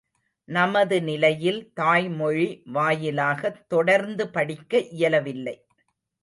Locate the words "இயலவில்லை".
4.77-5.55